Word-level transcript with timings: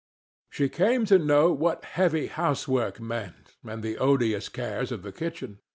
She 0.49 0.67
came 0.67 1.05
to 1.05 1.19
know 1.19 1.51
what 1.53 1.83
heavy 1.85 2.25
housework 2.25 2.99
meant 2.99 3.57
and 3.63 3.83
the 3.83 3.99
odious 3.99 4.49
cares 4.49 4.91
of 4.91 5.03
the 5.03 5.11
kitchen. 5.11 5.59